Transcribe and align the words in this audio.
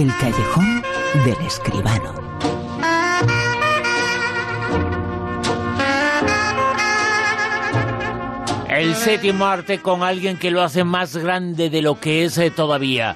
El 0.00 0.10
callejón 0.16 0.82
del 1.26 1.46
escribano. 1.46 2.14
El 8.70 8.94
séptimo 8.94 9.44
arte 9.44 9.80
con 9.80 10.02
alguien 10.02 10.38
que 10.38 10.50
lo 10.50 10.62
hace 10.62 10.84
más 10.84 11.14
grande 11.18 11.68
de 11.68 11.82
lo 11.82 12.00
que 12.00 12.24
es 12.24 12.38
eh, 12.38 12.50
todavía. 12.50 13.14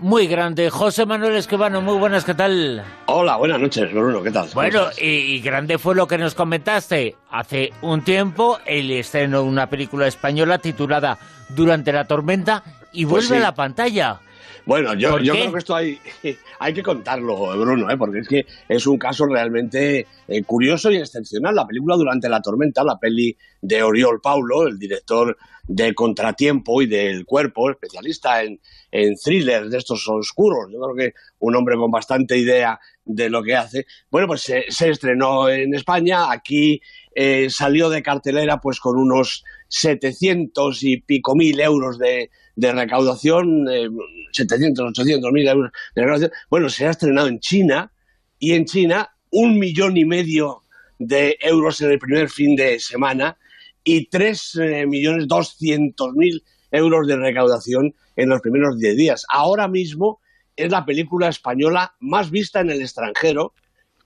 Muy 0.00 0.26
grande. 0.26 0.70
José 0.70 1.06
Manuel 1.06 1.36
Escribano, 1.36 1.80
muy 1.80 1.96
buenas, 1.98 2.24
¿qué 2.24 2.34
tal? 2.34 2.82
Hola, 3.06 3.36
buenas 3.36 3.60
noches, 3.60 3.92
Bruno, 3.92 4.20
¿qué 4.24 4.32
tal? 4.32 4.48
Bueno, 4.54 4.86
y, 5.00 5.06
y 5.06 5.40
grande 5.40 5.78
fue 5.78 5.94
lo 5.94 6.08
que 6.08 6.18
nos 6.18 6.34
comentaste 6.34 7.16
hace 7.30 7.72
un 7.80 8.02
tiempo, 8.02 8.58
el 8.66 8.90
estreno 8.90 9.42
de 9.42 9.48
una 9.48 9.68
película 9.70 10.08
española 10.08 10.58
titulada 10.58 11.16
Durante 11.50 11.92
la 11.92 12.06
tormenta 12.06 12.64
y 12.92 13.06
Pues 13.06 13.28
vuelve 13.28 13.36
sí. 13.36 13.42
a 13.42 13.46
la 13.50 13.54
pantalla. 13.54 14.20
Bueno, 14.66 14.94
yo, 14.94 15.10
¿Por 15.10 15.22
yo 15.22 15.34
creo 15.34 15.52
que 15.52 15.58
esto 15.58 15.74
hay, 15.74 15.98
hay 16.58 16.72
que 16.72 16.82
contarlo, 16.82 17.36
Bruno, 17.58 17.90
¿eh? 17.90 17.96
porque 17.98 18.20
es 18.20 18.28
que 18.28 18.46
es 18.68 18.86
un 18.86 18.98
caso 18.98 19.26
realmente 19.26 20.06
eh, 20.26 20.42
curioso 20.44 20.90
y 20.90 20.96
excepcional. 20.96 21.54
La 21.54 21.66
película 21.66 21.96
Durante 21.96 22.28
la 22.28 22.40
Tormenta, 22.40 22.82
la 22.82 22.98
peli 22.98 23.36
de 23.60 23.82
Oriol 23.82 24.20
Paulo, 24.22 24.66
el 24.66 24.78
director 24.78 25.36
de 25.66 25.94
Contratiempo 25.94 26.82
y 26.82 26.86
del 26.86 27.24
Cuerpo, 27.24 27.70
especialista 27.70 28.42
en, 28.42 28.60
en 28.90 29.14
thrillers 29.16 29.70
de 29.70 29.78
estos 29.78 30.06
oscuros. 30.08 30.70
Yo 30.70 30.80
creo 30.80 30.94
que 30.94 31.14
un 31.38 31.56
hombre 31.56 31.76
con 31.76 31.90
bastante 31.90 32.36
idea 32.36 32.78
de 33.04 33.30
lo 33.30 33.42
que 33.42 33.56
hace. 33.56 33.86
Bueno, 34.10 34.26
pues 34.26 34.42
se, 34.42 34.64
se 34.68 34.90
estrenó 34.90 35.48
en 35.48 35.74
España, 35.74 36.30
aquí 36.30 36.80
eh, 37.14 37.48
salió 37.50 37.88
de 37.90 38.02
cartelera 38.02 38.60
pues 38.60 38.80
con 38.80 38.96
unos 38.98 39.44
700 39.68 40.82
y 40.82 40.98
pico 40.98 41.34
mil 41.34 41.60
euros 41.60 41.98
de, 41.98 42.30
de 42.56 42.72
recaudación, 42.72 43.66
eh, 43.70 43.88
700, 44.32 44.90
800 44.90 45.32
mil 45.32 45.46
euros 45.48 45.70
de 45.94 46.02
recaudación. 46.02 46.32
Bueno, 46.50 46.68
se 46.68 46.86
ha 46.86 46.90
estrenado 46.90 47.28
en 47.28 47.40
China 47.40 47.92
y 48.38 48.52
en 48.52 48.64
China 48.64 49.10
un 49.30 49.58
millón 49.58 49.96
y 49.96 50.04
medio 50.04 50.62
de 50.98 51.36
euros 51.40 51.80
en 51.80 51.90
el 51.90 51.98
primer 51.98 52.30
fin 52.30 52.54
de 52.54 52.78
semana 52.78 53.36
y 53.84 54.06
3 54.06 54.54
eh, 54.56 54.86
millones 54.86 55.28
200 55.28 56.14
mil 56.14 56.42
euros 56.70 57.06
de 57.06 57.16
recaudación 57.16 57.94
en 58.16 58.28
los 58.28 58.40
primeros 58.40 58.78
10 58.78 58.96
días. 58.96 59.24
Ahora 59.28 59.68
mismo 59.68 60.20
es 60.56 60.70
la 60.70 60.84
película 60.84 61.28
española 61.28 61.94
más 62.00 62.30
vista 62.30 62.60
en 62.60 62.70
el 62.70 62.80
extranjero 62.80 63.52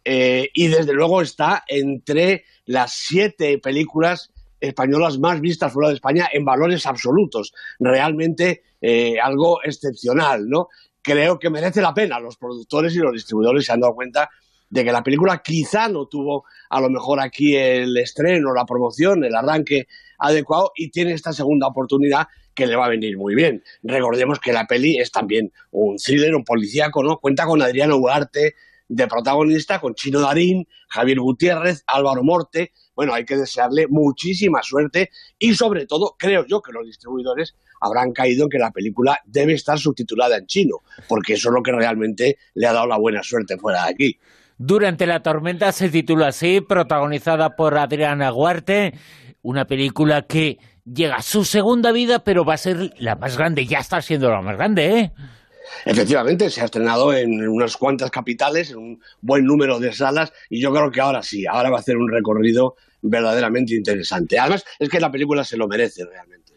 eh, 0.04 0.50
y 0.54 0.68
desde 0.68 0.92
luego 0.92 1.22
está 1.22 1.64
entre 1.68 2.44
las 2.66 2.92
siete 2.92 3.58
películas 3.58 4.32
españolas 4.60 5.18
más 5.18 5.40
vistas 5.40 5.72
fuera 5.72 5.90
de 5.90 5.94
España 5.96 6.28
en 6.32 6.44
valores 6.44 6.86
absolutos. 6.86 7.52
Realmente 7.78 8.62
eh, 8.80 9.20
algo 9.20 9.62
excepcional, 9.62 10.48
¿no? 10.48 10.68
Creo 11.02 11.38
que 11.38 11.50
merece 11.50 11.80
la 11.80 11.94
pena. 11.94 12.18
Los 12.18 12.36
productores 12.36 12.94
y 12.94 12.98
los 12.98 13.12
distribuidores 13.12 13.64
se 13.64 13.72
han 13.72 13.80
dado 13.80 13.94
cuenta 13.94 14.28
de 14.70 14.84
que 14.84 14.92
la 14.92 15.02
película 15.02 15.42
quizá 15.42 15.88
no 15.88 16.06
tuvo 16.06 16.44
a 16.70 16.80
lo 16.80 16.90
mejor 16.90 17.20
aquí 17.20 17.56
el 17.56 17.96
estreno, 17.96 18.52
la 18.52 18.64
promoción, 18.64 19.24
el 19.24 19.34
arranque 19.34 19.88
adecuado 20.18 20.72
y 20.76 20.90
tiene 20.90 21.12
esta 21.12 21.32
segunda 21.32 21.68
oportunidad 21.68 22.26
que 22.54 22.66
le 22.66 22.76
va 22.76 22.86
a 22.86 22.90
venir 22.90 23.16
muy 23.16 23.34
bien. 23.34 23.62
Recordemos 23.82 24.40
que 24.40 24.52
la 24.52 24.66
peli 24.66 24.98
es 24.98 25.12
también 25.12 25.52
un 25.70 25.96
thriller, 25.96 26.34
un 26.34 26.44
policíaco, 26.44 27.02
¿no? 27.02 27.18
Cuenta 27.18 27.46
con 27.46 27.62
Adriano 27.62 27.96
Ugarte 27.96 28.54
de 28.88 29.06
protagonista, 29.06 29.80
con 29.80 29.94
Chino 29.94 30.20
Darín, 30.20 30.66
Javier 30.88 31.20
Gutiérrez, 31.20 31.84
Álvaro 31.86 32.24
Morte. 32.24 32.72
Bueno, 32.94 33.14
hay 33.14 33.24
que 33.24 33.36
desearle 33.36 33.86
muchísima 33.88 34.62
suerte 34.62 35.10
y 35.38 35.54
sobre 35.54 35.86
todo 35.86 36.16
creo 36.18 36.44
yo 36.46 36.60
que 36.60 36.72
los 36.72 36.84
distribuidores 36.84 37.54
habrán 37.80 38.12
caído 38.12 38.44
en 38.44 38.50
que 38.50 38.58
la 38.58 38.72
película 38.72 39.18
debe 39.24 39.52
estar 39.52 39.78
subtitulada 39.78 40.38
en 40.38 40.46
chino, 40.46 40.78
porque 41.06 41.34
eso 41.34 41.50
es 41.50 41.54
lo 41.54 41.62
que 41.62 41.70
realmente 41.70 42.38
le 42.54 42.66
ha 42.66 42.72
dado 42.72 42.86
la 42.86 42.98
buena 42.98 43.22
suerte 43.22 43.56
fuera 43.56 43.84
de 43.84 43.90
aquí. 43.90 44.18
Durante 44.58 45.06
la 45.06 45.22
tormenta 45.22 45.70
se 45.70 45.88
titula 45.88 46.28
así, 46.28 46.60
protagonizada 46.60 47.54
por 47.54 47.78
Adriana 47.78 48.32
Huarte, 48.32 48.92
una 49.40 49.66
película 49.66 50.22
que 50.22 50.58
llega 50.84 51.16
a 51.16 51.22
su 51.22 51.44
segunda 51.44 51.92
vida, 51.92 52.24
pero 52.24 52.44
va 52.44 52.54
a 52.54 52.58
ser 52.58 52.92
la 52.98 53.14
más 53.14 53.38
grande, 53.38 53.66
ya 53.66 53.78
está 53.78 54.02
siendo 54.02 54.30
la 54.30 54.42
más 54.42 54.56
grande, 54.56 54.98
¿eh? 54.98 55.12
Efectivamente, 55.84 56.50
se 56.50 56.60
ha 56.60 56.64
estrenado 56.64 57.12
en 57.14 57.46
unas 57.46 57.76
cuantas 57.76 58.10
capitales, 58.10 58.70
en 58.70 58.78
un 58.78 59.02
buen 59.20 59.44
número 59.44 59.78
de 59.78 59.92
salas, 59.92 60.32
y 60.50 60.60
yo 60.60 60.72
creo 60.72 60.90
que 60.90 61.00
ahora 61.00 61.22
sí, 61.22 61.46
ahora 61.46 61.70
va 61.70 61.76
a 61.76 61.80
hacer 61.80 61.96
un 61.96 62.10
recorrido 62.10 62.74
verdaderamente 63.00 63.74
interesante. 63.74 64.38
Además, 64.38 64.64
es 64.78 64.88
que 64.88 64.98
la 64.98 65.12
película 65.12 65.44
se 65.44 65.56
lo 65.56 65.68
merece 65.68 66.04
realmente. 66.04 66.52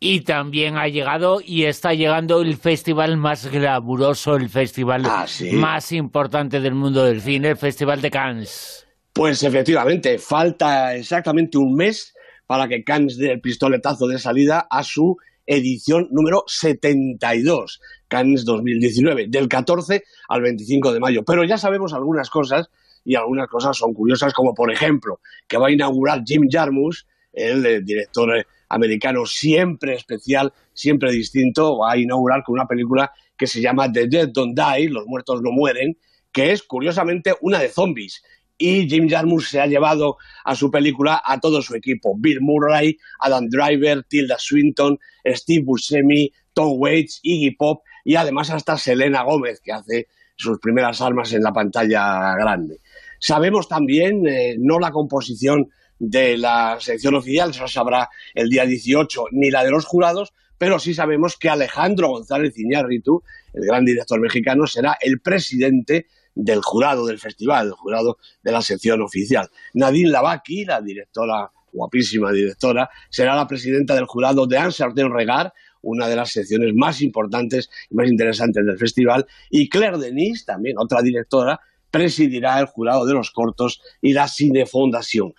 Y 0.00 0.20
también 0.20 0.76
ha 0.76 0.88
llegado 0.88 1.40
y 1.44 1.64
está 1.64 1.94
llegando 1.94 2.40
el 2.42 2.56
festival 2.56 3.16
más 3.16 3.50
glamuroso, 3.50 4.36
el 4.36 4.48
festival 4.48 5.04
Ah, 5.06 5.26
¿sí? 5.26 5.52
más 5.52 5.92
importante 5.92 6.60
del 6.60 6.74
mundo 6.74 7.04
del 7.04 7.20
cine, 7.20 7.50
el 7.50 7.56
Festival 7.56 8.00
de 8.00 8.10
Cannes. 8.10 8.86
Pues 9.12 9.42
efectivamente, 9.42 10.18
falta 10.18 10.94
exactamente 10.94 11.56
un 11.58 11.74
mes 11.74 12.14
para 12.46 12.68
que 12.68 12.84
Cannes 12.84 13.16
dé 13.16 13.32
el 13.32 13.40
pistoletazo 13.40 14.06
de 14.06 14.18
salida 14.18 14.66
a 14.70 14.82
su 14.82 15.16
edición 15.46 16.08
número 16.10 16.44
72, 16.46 17.80
Cannes 18.08 18.44
2019, 18.44 19.26
del 19.28 19.48
14 19.48 20.02
al 20.28 20.42
25 20.42 20.92
de 20.92 21.00
mayo. 21.00 21.22
Pero 21.24 21.44
ya 21.44 21.58
sabemos 21.58 21.92
algunas 21.92 22.30
cosas 22.30 22.68
y 23.04 23.14
algunas 23.16 23.48
cosas 23.48 23.76
son 23.76 23.92
curiosas, 23.92 24.32
como 24.32 24.54
por 24.54 24.72
ejemplo 24.72 25.20
que 25.46 25.58
va 25.58 25.68
a 25.68 25.72
inaugurar 25.72 26.22
Jim 26.24 26.48
Jarmusch, 26.50 27.04
el, 27.32 27.66
eh, 27.66 27.80
director 27.82 28.38
eh, 28.38 28.46
americano 28.68 29.26
siempre 29.26 29.94
especial, 29.94 30.52
siempre 30.72 31.12
distinto, 31.12 31.78
va 31.78 31.92
a 31.92 31.98
inaugurar 31.98 32.42
con 32.42 32.54
una 32.54 32.66
película 32.66 33.12
que 33.36 33.46
se 33.46 33.60
llama 33.60 33.90
The 33.90 34.06
Dead 34.06 34.28
Don't 34.28 34.58
Die, 34.58 34.88
Los 34.88 35.06
muertos 35.06 35.42
no 35.42 35.50
mueren, 35.50 35.96
que 36.32 36.52
es 36.52 36.62
curiosamente 36.62 37.34
una 37.40 37.58
de 37.58 37.68
zombies. 37.68 38.22
Y 38.56 38.88
Jim 38.88 39.08
Jarmusch 39.08 39.48
se 39.48 39.60
ha 39.60 39.66
llevado 39.66 40.16
a 40.44 40.54
su 40.54 40.70
película 40.70 41.20
a 41.24 41.40
todo 41.40 41.60
su 41.60 41.74
equipo. 41.74 42.14
Bill 42.16 42.40
Murray, 42.40 42.96
Adam 43.20 43.48
Driver, 43.48 44.04
Tilda 44.04 44.36
Swinton, 44.38 44.98
Steve 45.24 45.64
Buscemi, 45.64 46.30
Tom 46.52 46.74
Waits, 46.78 47.20
Iggy 47.22 47.56
Pop 47.56 47.82
y 48.04 48.14
además 48.14 48.50
hasta 48.50 48.78
Selena 48.78 49.22
Gómez, 49.24 49.60
que 49.60 49.72
hace 49.72 50.06
sus 50.36 50.58
primeras 50.58 51.00
armas 51.00 51.32
en 51.32 51.42
la 51.42 51.52
pantalla 51.52 52.34
grande. 52.36 52.80
Sabemos 53.18 53.68
también, 53.68 54.26
eh, 54.26 54.56
no 54.58 54.78
la 54.78 54.90
composición 54.90 55.70
de 55.98 56.36
la 56.36 56.78
sección 56.80 57.14
oficial, 57.14 57.50
eso 57.50 57.68
sabrá 57.68 58.08
el 58.34 58.48
día 58.48 58.66
18, 58.66 59.26
ni 59.32 59.50
la 59.50 59.64
de 59.64 59.70
los 59.70 59.84
jurados, 59.84 60.32
pero 60.58 60.78
sí 60.78 60.94
sabemos 60.94 61.36
que 61.36 61.48
Alejandro 61.48 62.08
González 62.08 62.58
Iñárritu, 62.58 63.22
el 63.52 63.66
gran 63.66 63.84
director 63.84 64.20
mexicano, 64.20 64.66
será 64.66 64.96
el 65.00 65.20
presidente 65.20 66.06
del 66.34 66.60
jurado 66.62 67.06
del 67.06 67.18
festival, 67.18 67.68
el 67.68 67.72
jurado 67.72 68.18
de 68.42 68.52
la 68.52 68.62
sección 68.62 69.02
oficial. 69.02 69.48
Nadine 69.74 70.10
Lavaki, 70.10 70.64
la 70.64 70.80
directora, 70.80 71.50
guapísima 71.72 72.32
directora, 72.32 72.88
será 73.10 73.34
la 73.36 73.46
presidenta 73.46 73.94
del 73.94 74.06
jurado 74.06 74.46
de 74.46 74.58
Ansar 74.58 74.94
del 74.94 75.12
Regar, 75.12 75.52
una 75.82 76.08
de 76.08 76.16
las 76.16 76.30
secciones 76.30 76.72
más 76.74 77.02
importantes 77.02 77.68
y 77.90 77.94
más 77.94 78.08
interesantes 78.08 78.64
del 78.64 78.78
festival, 78.78 79.26
y 79.50 79.68
Claire 79.68 79.98
Denis, 79.98 80.44
también 80.44 80.76
otra 80.78 81.02
directora, 81.02 81.60
presidirá 81.90 82.58
el 82.58 82.66
jurado 82.66 83.06
de 83.06 83.12
los 83.12 83.30
cortos 83.30 83.80
y 84.00 84.12
la 84.12 84.26
Cinefondación. 84.26 85.34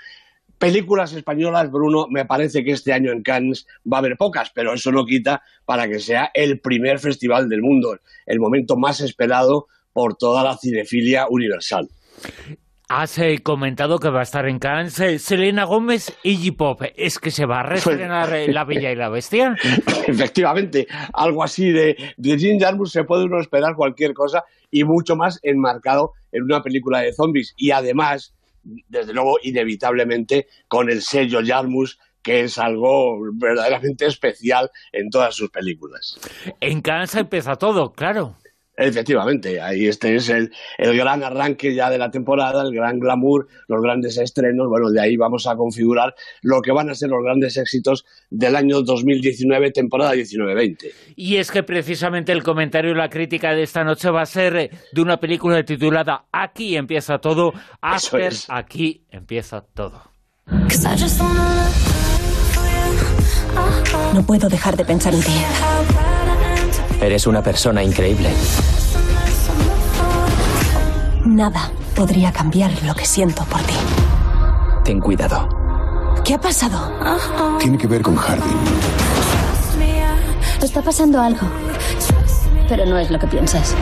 Películas 0.57 1.13
españolas, 1.13 1.71
Bruno, 1.71 2.07
me 2.09 2.25
parece 2.25 2.63
que 2.63 2.71
este 2.71 2.93
año 2.93 3.11
en 3.11 3.23
Cannes 3.23 3.67
va 3.91 3.97
a 3.97 3.99
haber 3.99 4.17
pocas, 4.17 4.51
pero 4.53 4.73
eso 4.73 4.91
no 4.91 5.05
quita 5.05 5.41
para 5.65 5.87
que 5.87 5.99
sea 5.99 6.31
el 6.33 6.59
primer 6.59 6.99
festival 6.99 7.49
del 7.49 7.61
mundo, 7.61 7.97
el 8.25 8.39
momento 8.39 8.77
más 8.77 9.01
esperado 9.01 9.67
por 9.91 10.15
toda 10.15 10.43
la 10.43 10.57
cinefilia 10.57 11.27
universal. 11.29 11.89
Has 12.87 13.17
eh, 13.17 13.39
comentado 13.41 13.97
que 13.97 14.09
va 14.09 14.19
a 14.19 14.23
estar 14.23 14.47
en 14.47 14.59
Cannes 14.59 14.99
eh, 14.99 15.17
Selena 15.17 15.63
Gómez 15.63 16.15
y 16.21 16.33
Iggy 16.33 16.51
Pop. 16.51 16.83
¿Es 16.95 17.17
que 17.17 17.31
se 17.31 17.47
va 17.47 17.61
a 17.61 17.63
reestrenar 17.63 18.31
eh, 18.35 18.53
La 18.53 18.63
Bella 18.63 18.91
y 18.91 18.95
la 18.95 19.09
Bestia? 19.09 19.55
Efectivamente, 20.07 20.85
algo 21.13 21.43
así 21.43 21.71
de, 21.71 21.97
de 22.15 22.37
Jim 22.37 22.59
Jarmusch 22.59 22.91
se 22.91 23.03
puede 23.03 23.25
uno 23.25 23.39
esperar 23.39 23.75
cualquier 23.75 24.13
cosa 24.13 24.43
y 24.69 24.83
mucho 24.83 25.15
más 25.15 25.39
enmarcado 25.41 26.11
en 26.31 26.43
una 26.43 26.61
película 26.61 26.99
de 26.99 27.11
zombies. 27.11 27.55
Y 27.57 27.71
además, 27.71 28.34
desde 28.87 29.13
luego, 29.13 29.37
inevitablemente, 29.43 30.47
con 30.67 30.89
el 30.89 31.01
sello 31.01 31.39
Jarmusch, 31.45 31.97
que 32.21 32.41
es 32.41 32.57
algo 32.57 33.19
verdaderamente 33.33 34.07
especial 34.07 34.71
en 34.91 35.09
todas 35.09 35.35
sus 35.35 35.51
películas. 35.51 36.19
En 36.59 36.81
Cannes 36.81 37.13
empieza 37.15 37.55
todo, 37.55 37.93
claro. 37.93 38.35
Efectivamente, 38.77 39.61
ahí 39.61 39.87
este 39.87 40.15
es 40.15 40.29
el, 40.29 40.51
el 40.77 40.97
gran 40.97 41.23
arranque 41.23 41.73
ya 41.73 41.89
de 41.89 41.97
la 41.97 42.11
temporada, 42.11 42.63
el 42.63 42.73
gran 42.73 42.99
glamour, 42.99 43.47
los 43.67 43.81
grandes 43.81 44.17
estrenos. 44.17 44.67
Bueno, 44.67 44.89
de 44.89 45.01
ahí 45.01 45.15
vamos 45.15 45.47
a 45.47 45.55
configurar 45.55 46.13
lo 46.41 46.61
que 46.61 46.71
van 46.71 46.89
a 46.89 46.95
ser 46.95 47.09
los 47.09 47.23
grandes 47.23 47.57
éxitos 47.57 48.05
del 48.29 48.55
año 48.55 48.81
2019, 48.81 49.71
temporada 49.71 50.13
19-20. 50.15 50.91
Y 51.15 51.37
es 51.37 51.51
que 51.51 51.63
precisamente 51.63 52.31
el 52.31 52.43
comentario 52.43 52.91
y 52.91 52.95
la 52.95 53.09
crítica 53.09 53.53
de 53.53 53.63
esta 53.63 53.83
noche 53.83 54.09
va 54.09 54.21
a 54.21 54.25
ser 54.25 54.55
eh, 54.57 54.69
de 54.91 55.01
una 55.01 55.17
película 55.17 55.63
titulada 55.63 56.25
Aquí 56.31 56.75
empieza 56.75 57.19
todo, 57.19 57.53
After 57.81 58.21
es. 58.21 58.45
Aquí 58.49 59.05
empieza 59.09 59.61
todo. 59.61 60.01
No 64.13 64.25
puedo 64.25 64.49
dejar 64.49 64.75
de 64.75 64.85
pensar 64.85 65.13
en 65.13 65.21
ti. 65.21 66.34
Eres 67.05 67.27
una 67.27 67.43
persona 67.43 67.83
increíble. 67.83 68.31
Nada 71.23 71.69
podría 71.95 72.31
cambiar 72.31 72.71
lo 72.83 72.95
que 72.95 73.05
siento 73.05 73.45
por 73.45 73.61
ti. 73.61 73.75
Ten 74.83 74.99
cuidado. 74.99 75.47
¿Qué 76.25 76.33
ha 76.33 76.41
pasado? 76.41 76.91
Tiene 77.59 77.77
que 77.77 77.85
ver 77.85 78.01
con 78.01 78.15
Harding. 78.15 78.57
Está 80.63 80.81
pasando 80.81 81.21
algo. 81.21 81.47
Pero 82.67 82.87
no 82.87 82.97
es 82.97 83.11
lo 83.11 83.19
que 83.19 83.27
piensas. 83.27 83.75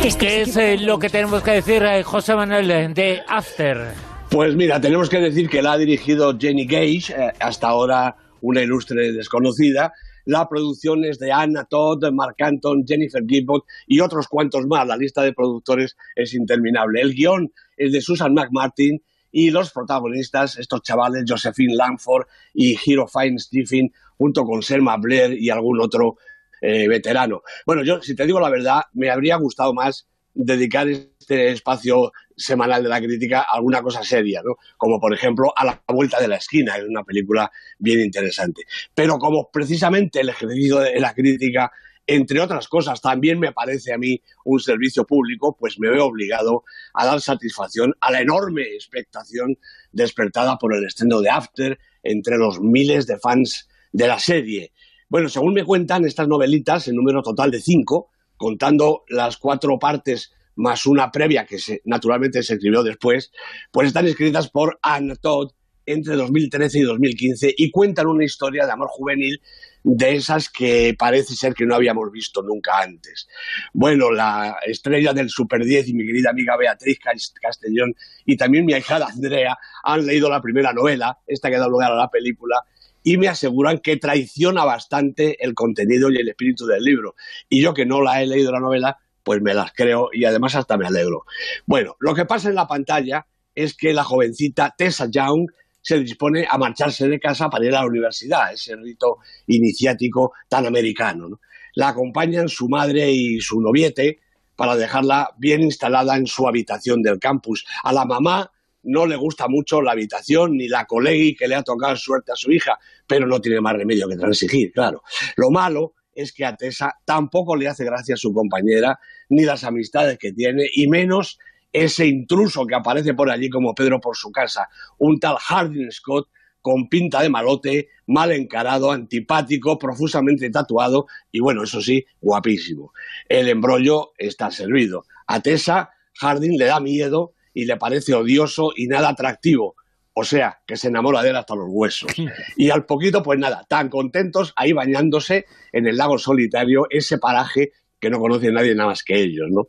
¿Qué 0.00 0.42
es 0.42 0.56
eh, 0.56 0.78
lo 0.78 1.00
que 1.00 1.10
tenemos 1.10 1.42
que 1.42 1.50
decir, 1.50 1.82
eh, 1.82 2.04
José 2.04 2.36
Manuel, 2.36 2.70
eh, 2.70 2.88
de 2.94 3.20
After? 3.26 3.94
Pues 4.30 4.54
mira, 4.54 4.80
tenemos 4.80 5.08
que 5.08 5.18
decir 5.18 5.48
que 5.48 5.60
la 5.60 5.72
ha 5.72 5.76
dirigido 5.76 6.38
Jenny 6.38 6.66
Gage, 6.66 7.12
hasta 7.40 7.66
ahora 7.66 8.14
una 8.40 8.62
ilustre 8.62 9.10
desconocida. 9.10 9.92
La 10.28 10.46
producción 10.46 11.06
es 11.06 11.18
de 11.18 11.32
Anna 11.32 11.64
Todd, 11.64 12.04
Mark 12.12 12.36
Anton, 12.40 12.84
Jennifer 12.86 13.24
Gibbon 13.26 13.62
y 13.86 14.00
otros 14.00 14.28
cuantos 14.28 14.66
más. 14.66 14.86
La 14.86 14.94
lista 14.94 15.22
de 15.22 15.32
productores 15.32 15.96
es 16.14 16.34
interminable. 16.34 17.00
El 17.00 17.14
guion 17.14 17.50
es 17.74 17.92
de 17.92 18.02
Susan 18.02 18.34
McMartin 18.34 19.02
y 19.32 19.50
los 19.50 19.72
protagonistas, 19.72 20.58
estos 20.58 20.82
chavales, 20.82 21.24
Josephine 21.26 21.74
Langford 21.74 22.26
y 22.52 22.76
Hero 22.76 23.06
Fine 23.08 23.38
Stephen, 23.38 23.90
junto 24.18 24.44
con 24.44 24.60
Selma 24.60 24.98
Blair 24.98 25.32
y 25.32 25.48
algún 25.48 25.80
otro 25.80 26.16
eh, 26.60 26.86
veterano. 26.88 27.40
Bueno, 27.64 27.82
yo, 27.82 28.02
si 28.02 28.14
te 28.14 28.26
digo 28.26 28.38
la 28.38 28.50
verdad, 28.50 28.82
me 28.92 29.08
habría 29.08 29.36
gustado 29.36 29.72
más 29.72 30.06
dedicar 30.40 30.88
este 30.88 31.50
espacio 31.50 32.12
semanal 32.36 32.84
de 32.84 32.88
la 32.88 33.00
crítica 33.00 33.40
a 33.40 33.56
alguna 33.56 33.82
cosa 33.82 34.04
seria, 34.04 34.40
¿no? 34.44 34.54
Como 34.76 35.00
por 35.00 35.12
ejemplo 35.12 35.52
A 35.56 35.64
la 35.64 35.82
vuelta 35.88 36.20
de 36.20 36.28
la 36.28 36.36
esquina, 36.36 36.76
es 36.76 36.84
una 36.84 37.02
película 37.02 37.50
bien 37.78 38.00
interesante. 38.00 38.62
Pero 38.94 39.18
como 39.18 39.50
precisamente 39.50 40.20
el 40.20 40.28
ejercicio 40.28 40.78
de 40.78 41.00
la 41.00 41.12
crítica 41.12 41.72
entre 42.10 42.40
otras 42.40 42.68
cosas, 42.68 43.02
también 43.02 43.38
me 43.38 43.52
parece 43.52 43.92
a 43.92 43.98
mí 43.98 44.22
un 44.46 44.60
servicio 44.60 45.04
público, 45.04 45.54
pues 45.58 45.78
me 45.78 45.90
veo 45.90 46.06
obligado 46.06 46.64
a 46.94 47.04
dar 47.04 47.20
satisfacción 47.20 47.92
a 48.00 48.10
la 48.10 48.22
enorme 48.22 48.62
expectación 48.62 49.58
despertada 49.92 50.56
por 50.56 50.74
el 50.74 50.86
estreno 50.86 51.20
de 51.20 51.28
After 51.28 51.78
entre 52.02 52.38
los 52.38 52.60
miles 52.60 53.06
de 53.06 53.18
fans 53.18 53.68
de 53.92 54.06
la 54.06 54.18
serie. 54.18 54.72
Bueno, 55.10 55.28
según 55.28 55.52
me 55.52 55.64
cuentan 55.64 56.06
estas 56.06 56.28
novelitas, 56.28 56.88
en 56.88 56.96
número 56.96 57.22
total 57.22 57.50
de 57.50 57.60
cinco, 57.60 58.08
contando 58.38 59.04
las 59.08 59.36
cuatro 59.36 59.78
partes 59.78 60.32
más 60.54 60.86
una 60.86 61.10
previa 61.10 61.46
que 61.46 61.58
naturalmente 61.84 62.42
se 62.42 62.54
escribió 62.54 62.82
después, 62.82 63.30
pues 63.70 63.88
están 63.88 64.06
escritas 64.06 64.48
por 64.48 64.78
Anne 64.82 65.16
Todd 65.16 65.52
entre 65.86 66.16
2013 66.16 66.80
y 66.80 66.82
2015 66.82 67.54
y 67.56 67.70
cuentan 67.70 68.06
una 68.06 68.24
historia 68.24 68.66
de 68.66 68.72
amor 68.72 68.88
juvenil 68.88 69.40
de 69.82 70.16
esas 70.16 70.50
que 70.50 70.94
parece 70.98 71.34
ser 71.34 71.54
que 71.54 71.64
no 71.64 71.74
habíamos 71.74 72.10
visto 72.12 72.42
nunca 72.42 72.80
antes. 72.82 73.26
Bueno, 73.72 74.10
la 74.10 74.56
estrella 74.66 75.12
del 75.14 75.30
Super 75.30 75.64
10 75.64 75.88
y 75.88 75.94
mi 75.94 76.04
querida 76.04 76.30
amiga 76.30 76.56
Beatriz 76.56 76.98
Castellón 77.40 77.94
y 78.26 78.36
también 78.36 78.66
mi 78.66 78.74
ahijada 78.74 79.06
Andrea 79.06 79.56
han 79.82 80.04
leído 80.04 80.28
la 80.28 80.42
primera 80.42 80.72
novela, 80.72 81.18
esta 81.26 81.48
que 81.48 81.56
da 81.56 81.68
lugar 81.68 81.92
a 81.92 81.96
la 81.96 82.10
película, 82.10 82.62
y 83.08 83.16
me 83.16 83.28
aseguran 83.28 83.78
que 83.78 83.96
traiciona 83.96 84.66
bastante 84.66 85.42
el 85.42 85.54
contenido 85.54 86.10
y 86.10 86.18
el 86.18 86.28
espíritu 86.28 86.66
del 86.66 86.82
libro. 86.82 87.14
Y 87.48 87.62
yo 87.62 87.72
que 87.72 87.86
no 87.86 88.02
la 88.02 88.20
he 88.20 88.26
leído 88.26 88.52
la 88.52 88.60
novela, 88.60 88.98
pues 89.22 89.40
me 89.40 89.54
las 89.54 89.72
creo 89.72 90.10
y 90.12 90.26
además 90.26 90.54
hasta 90.56 90.76
me 90.76 90.86
alegro. 90.86 91.24
Bueno, 91.64 91.96
lo 92.00 92.14
que 92.14 92.26
pasa 92.26 92.50
en 92.50 92.54
la 92.54 92.66
pantalla 92.66 93.26
es 93.54 93.74
que 93.74 93.94
la 93.94 94.04
jovencita 94.04 94.74
Tessa 94.76 95.06
Young 95.10 95.46
se 95.80 95.98
dispone 96.00 96.46
a 96.50 96.58
marcharse 96.58 97.08
de 97.08 97.18
casa 97.18 97.48
para 97.48 97.64
ir 97.64 97.74
a 97.74 97.80
la 97.80 97.86
universidad, 97.86 98.52
ese 98.52 98.76
rito 98.76 99.20
iniciático 99.46 100.34
tan 100.46 100.66
americano. 100.66 101.40
La 101.76 101.88
acompañan 101.88 102.50
su 102.50 102.68
madre 102.68 103.10
y 103.10 103.40
su 103.40 103.58
noviete 103.62 104.18
para 104.54 104.76
dejarla 104.76 105.30
bien 105.38 105.62
instalada 105.62 106.14
en 106.14 106.26
su 106.26 106.46
habitación 106.46 107.00
del 107.00 107.18
campus. 107.18 107.64
A 107.84 107.94
la 107.94 108.04
mamá 108.04 108.52
no 108.88 109.06
le 109.06 109.16
gusta 109.16 109.48
mucho 109.48 109.82
la 109.82 109.92
habitación 109.92 110.56
ni 110.56 110.66
la 110.66 110.86
colegui 110.86 111.36
que 111.36 111.46
le 111.46 111.54
ha 111.54 111.62
tocado 111.62 111.94
suerte 111.96 112.32
a 112.32 112.36
su 112.36 112.50
hija, 112.50 112.78
pero 113.06 113.26
no 113.26 113.40
tiene 113.40 113.60
más 113.60 113.74
remedio 113.74 114.08
que 114.08 114.16
transigir, 114.16 114.72
claro. 114.72 115.02
Lo 115.36 115.50
malo 115.50 115.94
es 116.14 116.32
que 116.32 116.44
a 116.44 116.56
Tessa 116.56 116.94
tampoco 117.04 117.54
le 117.54 117.68
hace 117.68 117.84
gracia 117.84 118.14
a 118.14 118.18
su 118.18 118.32
compañera, 118.32 118.98
ni 119.28 119.44
las 119.44 119.62
amistades 119.62 120.18
que 120.18 120.32
tiene, 120.32 120.64
y 120.74 120.88
menos 120.88 121.38
ese 121.72 122.06
intruso 122.06 122.66
que 122.66 122.74
aparece 122.74 123.14
por 123.14 123.30
allí 123.30 123.50
como 123.50 123.74
Pedro 123.74 124.00
por 124.00 124.16
su 124.16 124.32
casa, 124.32 124.68
un 124.98 125.20
tal 125.20 125.36
Hardin 125.38 125.92
Scott 125.92 126.28
con 126.60 126.88
pinta 126.88 127.22
de 127.22 127.28
malote, 127.28 127.88
mal 128.06 128.32
encarado, 128.32 128.90
antipático, 128.90 129.78
profusamente 129.78 130.50
tatuado 130.50 131.06
y 131.30 131.40
bueno, 131.40 131.62
eso 131.62 131.80
sí, 131.80 132.04
guapísimo. 132.20 132.92
El 133.28 133.48
embrollo 133.48 134.12
está 134.18 134.50
servido. 134.50 135.04
A 135.26 135.40
Tessa, 135.40 135.90
Hardin 136.20 136.58
le 136.58 136.64
da 136.64 136.80
miedo 136.80 137.34
y 137.58 137.64
le 137.64 137.76
parece 137.76 138.14
odioso 138.14 138.70
y 138.76 138.86
nada 138.86 139.08
atractivo. 139.08 139.74
O 140.12 140.22
sea, 140.22 140.60
que 140.64 140.76
se 140.76 140.86
enamora 140.86 141.24
de 141.24 141.30
él 141.30 141.36
hasta 141.36 141.56
los 141.56 141.66
huesos. 141.68 142.12
Y 142.56 142.70
al 142.70 142.86
poquito, 142.86 143.20
pues 143.20 143.36
nada, 143.36 143.66
tan 143.68 143.88
contentos 143.88 144.52
ahí 144.54 144.72
bañándose 144.72 145.44
en 145.72 145.88
el 145.88 145.96
lago 145.96 146.18
solitario, 146.18 146.86
ese 146.88 147.18
paraje 147.18 147.72
que 147.98 148.10
no 148.10 148.20
conoce 148.20 148.52
nadie 148.52 148.76
nada 148.76 148.90
más 148.90 149.02
que 149.02 149.20
ellos, 149.20 149.48
¿no? 149.50 149.66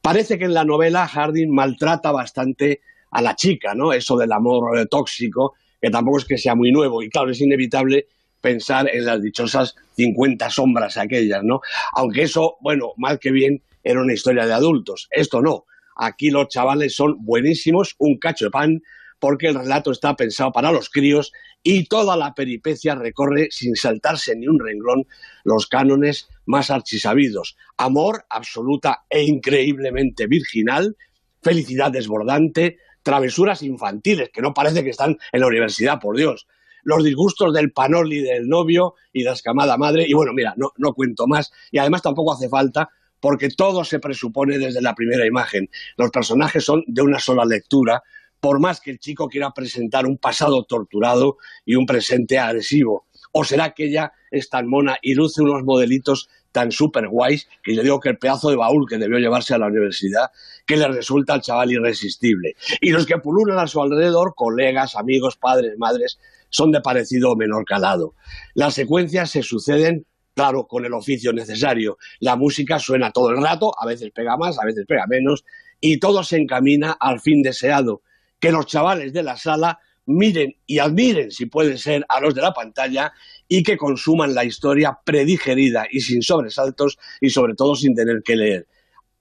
Parece 0.00 0.38
que 0.38 0.46
en 0.46 0.54
la 0.54 0.64
novela 0.64 1.06
Harding 1.06 1.54
maltrata 1.54 2.10
bastante 2.10 2.80
a 3.10 3.20
la 3.20 3.36
chica, 3.36 3.74
¿no? 3.74 3.92
Eso 3.92 4.16
del 4.16 4.32
amor 4.32 4.78
eh, 4.78 4.86
tóxico, 4.86 5.56
que 5.78 5.90
tampoco 5.90 6.16
es 6.16 6.24
que 6.24 6.38
sea 6.38 6.54
muy 6.54 6.72
nuevo, 6.72 7.02
y 7.02 7.10
claro, 7.10 7.30
es 7.30 7.40
inevitable 7.42 8.06
pensar 8.40 8.88
en 8.90 9.04
las 9.04 9.20
dichosas 9.20 9.74
50 9.96 10.48
sombras 10.48 10.96
aquellas, 10.96 11.44
¿no? 11.44 11.60
Aunque 11.92 12.22
eso, 12.22 12.56
bueno, 12.62 12.92
mal 12.96 13.18
que 13.18 13.30
bien, 13.30 13.62
era 13.84 14.00
una 14.00 14.14
historia 14.14 14.46
de 14.46 14.54
adultos. 14.54 15.06
Esto 15.10 15.42
no. 15.42 15.66
Aquí 15.96 16.30
los 16.30 16.48
chavales 16.48 16.94
son 16.94 17.16
buenísimos, 17.24 17.94
un 17.98 18.18
cacho 18.18 18.46
de 18.46 18.50
pan, 18.50 18.82
porque 19.18 19.48
el 19.48 19.54
relato 19.54 19.90
está 19.90 20.14
pensado 20.14 20.52
para 20.52 20.72
los 20.72 20.90
críos 20.90 21.32
y 21.62 21.84
toda 21.86 22.16
la 22.16 22.34
peripecia 22.34 22.94
recorre 22.94 23.48
sin 23.50 23.74
saltarse 23.74 24.36
ni 24.36 24.46
un 24.46 24.60
renglón 24.60 25.04
los 25.42 25.66
cánones 25.66 26.28
más 26.44 26.70
archisabidos. 26.70 27.56
Amor 27.76 28.26
absoluta 28.28 29.04
e 29.08 29.24
increíblemente 29.24 30.26
virginal, 30.26 30.96
felicidad 31.42 31.90
desbordante, 31.90 32.78
travesuras 33.02 33.62
infantiles, 33.62 34.30
que 34.32 34.42
no 34.42 34.52
parece 34.52 34.84
que 34.84 34.90
están 34.90 35.16
en 35.32 35.40
la 35.40 35.46
universidad, 35.46 35.98
por 35.98 36.16
Dios. 36.16 36.46
Los 36.82 37.02
disgustos 37.02 37.52
del 37.52 37.72
panoli 37.72 38.20
del 38.20 38.48
novio 38.48 38.94
y 39.12 39.22
la 39.22 39.32
escamada 39.32 39.76
madre. 39.76 40.04
Y 40.06 40.12
bueno, 40.12 40.32
mira, 40.32 40.54
no, 40.56 40.72
no 40.76 40.92
cuento 40.92 41.26
más. 41.26 41.52
Y 41.72 41.78
además 41.78 42.02
tampoco 42.02 42.32
hace 42.32 42.48
falta 42.48 42.90
porque 43.20 43.48
todo 43.48 43.84
se 43.84 43.98
presupone 43.98 44.58
desde 44.58 44.82
la 44.82 44.94
primera 44.94 45.26
imagen. 45.26 45.68
Los 45.96 46.10
personajes 46.10 46.64
son 46.64 46.84
de 46.86 47.02
una 47.02 47.18
sola 47.18 47.44
lectura, 47.44 48.02
por 48.40 48.60
más 48.60 48.80
que 48.80 48.90
el 48.92 48.98
chico 48.98 49.28
quiera 49.28 49.50
presentar 49.50 50.06
un 50.06 50.18
pasado 50.18 50.64
torturado 50.64 51.36
y 51.64 51.74
un 51.74 51.86
presente 51.86 52.38
agresivo. 52.38 53.06
¿O 53.32 53.44
será 53.44 53.74
que 53.74 53.84
ella 53.84 54.12
es 54.30 54.48
tan 54.48 54.68
mona 54.68 54.96
y 55.02 55.14
luce 55.14 55.42
unos 55.42 55.62
modelitos 55.62 56.28
tan 56.52 56.72
super 56.72 57.08
guays 57.08 57.48
que 57.62 57.74
yo 57.74 57.82
digo 57.82 58.00
que 58.00 58.08
el 58.08 58.18
pedazo 58.18 58.48
de 58.48 58.56
baúl 58.56 58.86
que 58.88 58.96
debió 58.96 59.18
llevarse 59.18 59.52
a 59.52 59.58
la 59.58 59.66
universidad 59.66 60.30
que 60.64 60.78
le 60.78 60.88
resulta 60.88 61.34
al 61.34 61.42
chaval 61.42 61.72
irresistible? 61.72 62.54
Y 62.80 62.90
los 62.90 63.04
que 63.04 63.18
pululan 63.18 63.58
a 63.58 63.66
su 63.66 63.82
alrededor, 63.82 64.34
colegas, 64.34 64.96
amigos, 64.96 65.36
padres, 65.36 65.74
madres, 65.76 66.18
son 66.48 66.72
de 66.72 66.80
parecido 66.80 67.32
o 67.32 67.36
menor 67.36 67.64
calado. 67.64 68.14
Las 68.54 68.74
secuencias 68.74 69.30
se 69.30 69.42
suceden 69.42 70.06
claro, 70.36 70.66
con 70.66 70.84
el 70.84 70.92
oficio 70.92 71.32
necesario. 71.32 71.96
La 72.20 72.36
música 72.36 72.78
suena 72.78 73.10
todo 73.10 73.30
el 73.30 73.42
rato, 73.42 73.72
a 73.76 73.86
veces 73.86 74.10
pega 74.14 74.36
más, 74.36 74.58
a 74.60 74.66
veces 74.66 74.84
pega 74.86 75.06
menos, 75.06 75.44
y 75.80 75.98
todo 75.98 76.22
se 76.22 76.36
encamina 76.36 76.92
al 77.00 77.20
fin 77.20 77.42
deseado, 77.42 78.02
que 78.38 78.52
los 78.52 78.66
chavales 78.66 79.14
de 79.14 79.22
la 79.22 79.38
sala 79.38 79.80
miren 80.04 80.54
y 80.66 80.78
admiren, 80.78 81.30
si 81.30 81.46
puede 81.46 81.78
ser, 81.78 82.04
a 82.10 82.20
los 82.20 82.34
de 82.34 82.42
la 82.42 82.52
pantalla 82.52 83.14
y 83.48 83.62
que 83.62 83.78
consuman 83.78 84.34
la 84.34 84.44
historia 84.44 84.98
predigerida 85.02 85.86
y 85.90 86.00
sin 86.00 86.20
sobresaltos 86.20 86.98
y 87.18 87.30
sobre 87.30 87.54
todo 87.54 87.74
sin 87.74 87.94
tener 87.94 88.22
que 88.22 88.36
leer. 88.36 88.66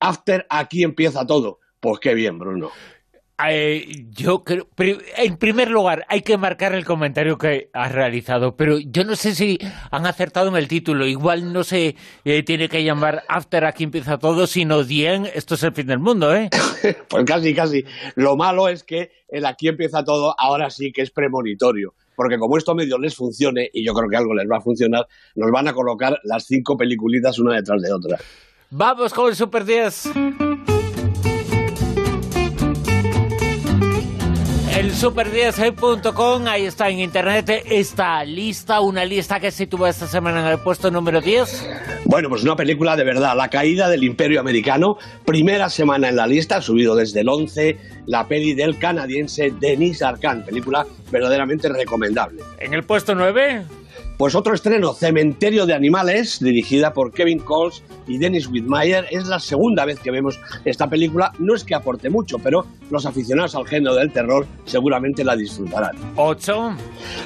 After, 0.02 0.46
aquí 0.50 0.84
empieza 0.84 1.26
todo. 1.26 1.60
Pues 1.80 2.00
qué 2.02 2.14
bien, 2.14 2.38
Bruno. 2.38 2.72
Eh, 3.44 4.06
yo 4.12 4.46
creo, 4.46 4.68
en 4.78 5.38
primer 5.38 5.70
lugar, 5.70 6.06
hay 6.08 6.22
que 6.22 6.38
marcar 6.38 6.74
el 6.74 6.86
comentario 6.86 7.38
que 7.38 7.70
has 7.74 7.92
realizado, 7.92 8.56
pero 8.56 8.80
yo 8.80 9.04
no 9.04 9.16
sé 9.18 9.36
si 9.36 9.60
han 9.92 10.06
acertado 10.06 10.48
en 10.48 10.56
el 10.56 10.70
título. 10.70 11.06
Igual 11.06 11.52
no 11.52 11.64
se 11.64 11.96
eh, 12.24 12.44
tiene 12.44 12.70
que 12.70 12.84
llamar 12.84 13.24
After 13.28 13.66
aquí 13.66 13.84
empieza 13.84 14.18
todo, 14.18 14.48
sino 14.48 14.84
Dien, 14.84 15.26
esto 15.34 15.56
es 15.56 15.64
el 15.64 15.74
fin 15.74 15.88
del 15.88 16.00
mundo, 16.00 16.34
¿eh? 16.34 16.50
pues 17.10 17.26
casi, 17.26 17.54
casi. 17.54 17.84
Lo 18.16 18.38
malo 18.38 18.70
es 18.70 18.84
que 18.84 19.12
el 19.28 19.46
aquí 19.46 19.68
empieza 19.68 20.04
todo 20.04 20.34
ahora 20.40 20.70
sí 20.70 20.94
que 20.94 21.02
es 21.02 21.12
premonitorio. 21.12 21.94
Porque 22.16 22.40
como 22.40 22.58
esto 22.58 22.74
medio 22.74 22.98
les 22.98 23.14
funcione, 23.14 23.70
y 23.74 23.86
yo 23.86 23.94
creo 23.94 24.10
que 24.10 24.16
algo 24.16 24.34
les 24.34 24.50
va 24.50 24.58
a 24.58 24.62
funcionar, 24.62 25.06
nos 25.36 25.52
van 25.52 25.68
a 25.68 25.74
colocar 25.74 26.18
las 26.24 26.46
cinco 26.46 26.78
peliculitas 26.78 27.38
una 27.40 27.56
detrás 27.56 27.82
de 27.82 27.92
otra. 27.92 28.18
Vamos 28.70 29.14
con 29.14 29.28
el 29.28 29.36
Super 29.36 29.66
10. 29.66 30.12
El 34.76 34.92
super10.com, 34.92 36.48
ahí 36.48 36.66
está 36.66 36.90
en 36.90 37.00
internet 37.00 37.64
esta 37.66 38.26
lista, 38.26 38.82
una 38.82 39.06
lista 39.06 39.40
que 39.40 39.50
sitúa 39.50 39.90
esta 39.90 40.06
semana 40.06 40.42
en 40.42 40.48
el 40.48 40.60
puesto 40.60 40.92
número 40.92 41.22
10. 41.22 41.70
Bueno, 42.04 42.28
pues 42.28 42.44
una 42.44 42.58
película 42.58 42.98
de 42.98 43.06
verdad, 43.06 43.38
La 43.38 43.50
caída 43.50 43.88
del 43.88 44.04
imperio 44.04 44.42
americano, 44.42 44.98
primera 45.24 45.70
semana 45.70 46.10
en 46.10 46.18
la 46.18 46.28
lista, 46.28 46.62
subido 46.62 46.94
desde 46.94 47.22
el 47.22 47.30
11, 47.30 47.78
la 48.08 48.28
peli 48.28 48.54
del 48.54 48.78
canadiense 48.78 49.54
Denis 49.58 50.02
Arcand, 50.02 50.44
película 50.44 50.86
verdaderamente 51.10 51.70
recomendable. 51.70 52.44
En 52.60 52.74
el 52.74 52.84
puesto 52.84 53.16
9... 53.16 53.85
Pues 54.18 54.34
otro 54.34 54.54
estreno, 54.54 54.94
Cementerio 54.94 55.66
de 55.66 55.74
Animales, 55.74 56.40
dirigida 56.40 56.94
por 56.94 57.12
Kevin 57.12 57.40
Coles 57.40 57.84
y 58.08 58.18
Dennis 58.18 58.48
Whitmire. 58.48 59.08
Es 59.12 59.28
la 59.28 59.40
segunda 59.40 59.84
vez 59.84 60.00
que 60.00 60.10
vemos 60.10 60.40
esta 60.64 60.90
película. 60.90 61.34
No 61.38 61.54
es 61.54 61.66
que 61.66 61.76
aporte 61.76 62.10
mucho, 62.10 62.40
pero 62.40 62.66
los 62.90 63.06
aficionados 63.06 63.56
al 63.56 63.68
género 63.68 63.94
del 63.94 64.14
terror 64.14 64.48
seguramente 64.64 65.26
la 65.26 65.36
disfrutarán. 65.36 65.98
8. 66.16 66.78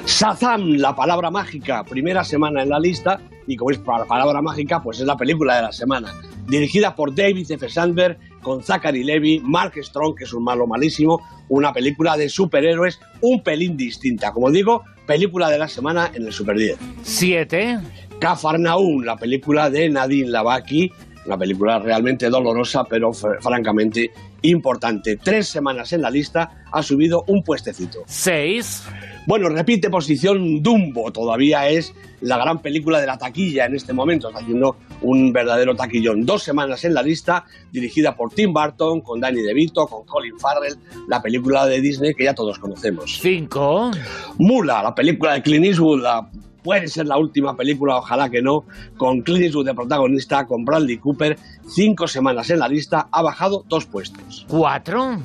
Shazam, 0.04 0.78
la 0.78 0.96
palabra 0.96 1.30
mágica, 1.30 1.84
primera 1.84 2.24
semana 2.24 2.64
en 2.64 2.70
la 2.70 2.80
lista. 2.80 3.20
Y 3.46 3.56
como 3.56 3.70
es 3.70 3.78
para 3.78 4.04
palabra 4.04 4.42
mágica, 4.42 4.82
pues 4.82 4.98
es 4.98 5.06
la 5.06 5.16
película 5.16 5.54
de 5.56 5.62
la 5.62 5.72
semana. 5.72 6.12
Dirigida 6.48 6.96
por 6.96 7.14
David 7.14 7.52
F. 7.52 7.68
Sandberg, 7.68 8.18
con 8.42 8.64
Zachary 8.64 9.04
Levy, 9.04 9.38
Mark 9.38 9.74
Strong, 9.80 10.16
que 10.16 10.24
es 10.24 10.32
un 10.32 10.42
malo 10.42 10.66
malísimo, 10.66 11.20
una 11.48 11.72
película 11.72 12.16
de 12.16 12.28
superhéroes 12.28 12.98
un 13.20 13.42
pelín 13.42 13.76
distinta. 13.76 14.32
Como 14.32 14.50
digo, 14.50 14.84
película 15.10 15.50
de 15.50 15.58
la 15.58 15.66
semana 15.66 16.12
en 16.14 16.24
el 16.24 16.32
Super 16.32 16.56
10. 16.56 16.78
7. 17.02 17.80
Cafarnaum, 18.20 19.02
la 19.02 19.16
película 19.16 19.68
de 19.68 19.90
Nadine 19.90 20.30
Lavaki, 20.30 20.92
una 21.26 21.38
película 21.38 21.78
realmente 21.78 22.28
dolorosa, 22.28 22.84
pero 22.84 23.12
francamente 23.12 24.10
importante. 24.42 25.16
Tres 25.16 25.48
semanas 25.48 25.92
en 25.92 26.02
la 26.02 26.10
lista, 26.10 26.64
ha 26.72 26.82
subido 26.82 27.24
un 27.26 27.42
puestecito. 27.42 28.00
6. 28.06 28.84
Bueno, 29.26 29.48
repite 29.48 29.90
posición 29.90 30.62
Dumbo, 30.62 31.12
todavía 31.12 31.68
es 31.68 31.94
la 32.22 32.36
gran 32.36 32.60
película 32.60 33.00
de 33.00 33.06
la 33.06 33.18
taquilla 33.18 33.66
en 33.66 33.74
este 33.74 33.92
momento, 33.92 34.28
está 34.28 34.40
haciendo 34.40 34.76
un 35.02 35.32
verdadero 35.32 35.74
taquillón. 35.74 36.24
Dos 36.24 36.42
semanas 36.42 36.84
en 36.84 36.94
la 36.94 37.02
lista, 37.02 37.44
dirigida 37.70 38.14
por 38.14 38.32
Tim 38.32 38.52
Burton, 38.52 39.00
con 39.00 39.20
Danny 39.20 39.42
DeVito, 39.42 39.86
con 39.86 40.04
Colin 40.04 40.38
Farrell, 40.38 40.76
la 41.08 41.22
película 41.22 41.66
de 41.66 41.80
Disney 41.80 42.14
que 42.14 42.24
ya 42.24 42.34
todos 42.34 42.58
conocemos. 42.58 43.18
5. 43.20 43.90
Mula, 44.38 44.82
la 44.82 44.94
película 44.94 45.34
de 45.34 45.42
Clint 45.42 45.66
Eastwood, 45.66 46.02
la 46.02 46.30
puede 46.62 46.88
ser 46.88 47.06
la 47.06 47.18
última 47.18 47.56
película, 47.56 47.96
ojalá 47.96 48.28
que 48.30 48.42
no, 48.42 48.64
con 48.96 49.22
Clint 49.22 49.44
Eastwood 49.44 49.66
de 49.66 49.74
protagonista, 49.74 50.46
con 50.46 50.64
Bradley 50.64 50.98
Cooper, 50.98 51.38
cinco 51.68 52.06
semanas 52.06 52.50
en 52.50 52.58
la 52.58 52.68
lista, 52.68 53.08
ha 53.10 53.22
bajado 53.22 53.64
dos 53.68 53.86
puestos. 53.86 54.46
4. 54.48 55.20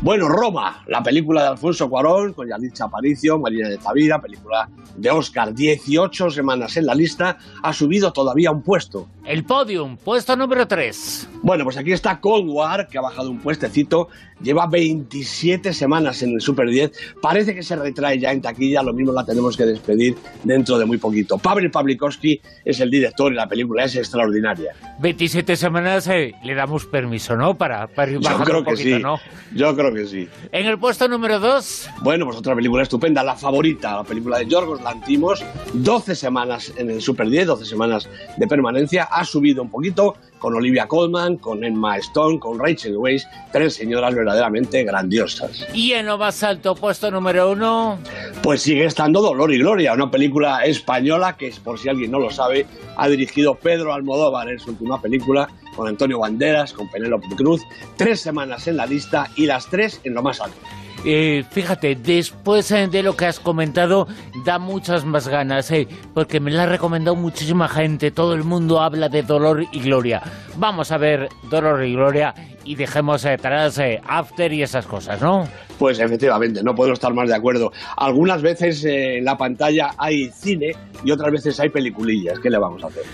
Bueno, 0.00 0.28
Roma, 0.28 0.82
la 0.86 1.02
película 1.02 1.42
de 1.42 1.48
Alfonso 1.48 1.88
Cuarón, 1.88 2.32
con 2.32 2.48
Yalitza 2.48 2.84
Aparicio, 2.84 3.38
Marina 3.38 3.68
de 3.68 3.78
Tavira, 3.78 4.20
película 4.20 4.68
de 4.96 5.10
Oscar, 5.10 5.54
18 5.54 6.30
semanas 6.30 6.76
en 6.76 6.86
la 6.86 6.94
lista, 6.94 7.38
ha 7.62 7.72
subido 7.72 8.12
todavía 8.12 8.50
un 8.50 8.62
puesto. 8.62 9.08
El 9.24 9.44
podium, 9.44 9.96
puesto 9.96 10.34
número 10.36 10.66
3. 10.66 11.28
Bueno, 11.42 11.64
pues 11.64 11.76
aquí 11.76 11.92
está 11.92 12.20
Cold 12.20 12.48
War, 12.48 12.88
que 12.88 12.98
ha 12.98 13.02
bajado 13.02 13.30
un 13.30 13.38
puestecito, 13.38 14.08
lleva 14.42 14.66
27 14.66 15.72
semanas 15.72 16.22
en 16.22 16.30
el 16.34 16.40
Super 16.40 16.68
10, 16.68 16.92
parece 17.20 17.54
que 17.54 17.62
se 17.62 17.76
retrae 17.76 18.18
ya 18.18 18.32
en 18.32 18.40
taquilla, 18.40 18.82
lo 18.82 18.92
mismo 18.92 19.12
la 19.12 19.24
tenemos 19.24 19.56
que 19.56 19.64
despedir 19.66 20.16
dentro 20.44 20.78
de 20.78 20.84
muy 20.86 20.98
poquito. 20.98 21.38
Pavel 21.38 21.70
Pavlikovsky 21.70 22.40
es 22.64 22.80
el 22.80 22.90
director 22.90 23.32
y 23.32 23.36
la 23.36 23.46
película 23.46 23.84
es 23.84 23.96
extraordinaria. 23.96 24.72
27 25.00 25.56
semanas 25.56 26.08
eh, 26.08 26.34
le 26.42 26.54
damos 26.54 26.86
permiso, 26.86 27.36
¿no? 27.36 27.56
Para, 27.56 27.86
para 27.86 28.12
Yo 28.12 28.20
creo 28.20 28.58
un 28.58 28.64
que 28.64 28.70
poquito, 28.72 28.96
sí. 28.96 29.02
¿no? 29.02 29.18
Yo 29.58 29.74
creo 29.74 29.92
que 29.92 30.06
sí. 30.06 30.28
En 30.52 30.66
el 30.66 30.78
puesto 30.78 31.08
número 31.08 31.40
2. 31.40 31.90
Bueno, 32.02 32.24
pues 32.26 32.38
otra 32.38 32.54
película 32.54 32.84
estupenda, 32.84 33.24
La 33.24 33.34
Favorita, 33.34 33.96
la 33.96 34.04
película 34.04 34.38
de 34.38 34.46
Yorgos 34.46 34.80
Lantimos, 34.82 35.44
12 35.72 36.14
semanas 36.14 36.72
en 36.76 36.90
el 36.90 37.02
Super 37.02 37.28
10, 37.28 37.48
12 37.48 37.64
semanas 37.64 38.08
de 38.36 38.46
permanencia, 38.46 39.08
ha 39.10 39.24
subido 39.24 39.60
un 39.62 39.68
poquito 39.68 40.14
con 40.38 40.54
Olivia 40.54 40.86
Colman, 40.86 41.38
con 41.38 41.64
Emma 41.64 41.96
Stone, 41.96 42.38
con 42.38 42.60
Rachel 42.60 42.96
Weisz, 42.96 43.26
tres 43.50 43.74
señoras 43.74 44.14
verdaderamente 44.14 44.84
grandiosas. 44.84 45.66
Y 45.74 45.90
en 45.90 46.06
lo 46.06 46.18
más 46.18 46.40
alto, 46.44 46.76
puesto 46.76 47.10
número 47.10 47.50
1. 47.50 47.98
Pues 48.40 48.62
sigue 48.62 48.84
estando 48.84 49.20
Dolor 49.20 49.52
y 49.52 49.58
Gloria, 49.58 49.92
una 49.92 50.08
película 50.08 50.64
española 50.64 51.36
que, 51.36 51.52
por 51.64 51.80
si 51.80 51.88
alguien 51.88 52.12
no 52.12 52.20
lo 52.20 52.30
sabe, 52.30 52.64
ha 52.96 53.08
dirigido 53.08 53.56
Pedro 53.56 53.92
Almodóvar 53.92 54.48
en 54.50 54.60
su 54.60 54.70
última 54.70 55.02
película, 55.02 55.48
con 55.78 55.86
Antonio 55.86 56.18
Banderas, 56.18 56.72
con 56.72 56.88
Penélope 56.88 57.28
Cruz, 57.36 57.62
tres 57.96 58.20
semanas 58.20 58.66
en 58.66 58.76
la 58.76 58.84
lista 58.84 59.28
y 59.36 59.46
las 59.46 59.68
tres 59.70 60.00
en 60.02 60.12
lo 60.12 60.22
más 60.24 60.40
alto. 60.40 60.56
Eh, 61.04 61.44
fíjate, 61.48 61.94
después 61.94 62.72
eh, 62.72 62.88
de 62.88 63.04
lo 63.04 63.16
que 63.16 63.26
has 63.26 63.38
comentado, 63.38 64.08
da 64.44 64.58
muchas 64.58 65.04
más 65.04 65.28
ganas, 65.28 65.70
eh, 65.70 65.86
porque 66.12 66.40
me 66.40 66.50
la 66.50 66.64
ha 66.64 66.66
recomendado 66.66 67.14
muchísima 67.14 67.68
gente. 67.68 68.10
Todo 68.10 68.34
el 68.34 68.42
mundo 68.42 68.80
habla 68.80 69.08
de 69.08 69.22
Dolor 69.22 69.64
y 69.70 69.78
Gloria. 69.78 70.20
Vamos 70.56 70.90
a 70.90 70.98
ver 70.98 71.28
Dolor 71.48 71.84
y 71.84 71.92
Gloria 71.92 72.34
y 72.64 72.74
dejemos 72.74 73.24
eh, 73.24 73.34
atrás 73.34 73.78
eh, 73.78 74.00
After 74.04 74.52
y 74.52 74.62
esas 74.62 74.86
cosas, 74.86 75.22
¿no? 75.22 75.44
Pues 75.78 76.00
efectivamente, 76.00 76.60
no 76.64 76.74
puedo 76.74 76.92
estar 76.92 77.14
más 77.14 77.28
de 77.28 77.36
acuerdo. 77.36 77.70
Algunas 77.96 78.42
veces 78.42 78.84
en 78.84 79.24
la 79.24 79.36
pantalla 79.36 79.92
hay 79.96 80.28
cine 80.30 80.72
y 81.04 81.12
otras 81.12 81.30
veces 81.30 81.60
hay 81.60 81.68
peliculillas. 81.68 82.40
¿Qué 82.40 82.50
le 82.50 82.58
vamos 82.58 82.82
a 82.82 82.88
hacer? 82.88 83.04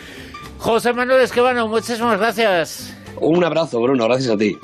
José 0.64 0.94
Manuel 0.94 1.20
Esquivano, 1.20 1.68
muchísimas 1.68 2.18
gracias. 2.18 2.90
Un 3.20 3.44
abrazo, 3.44 3.82
Bruno. 3.82 4.06
Gracias 4.06 4.32
a 4.32 4.38
ti. 4.38 4.58